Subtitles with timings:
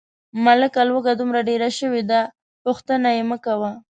[0.45, 2.21] ملکه لوږه دومره ډېره شوې ده،
[2.63, 3.71] پوښتنه یې مکوه.